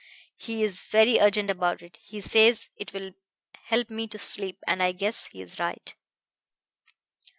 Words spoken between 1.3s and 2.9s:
about it. He says